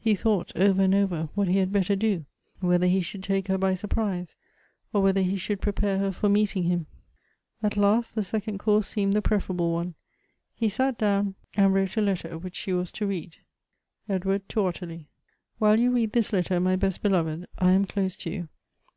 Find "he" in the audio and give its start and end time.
0.00-0.16, 1.46-1.58, 2.88-3.00, 5.22-5.36, 10.56-10.68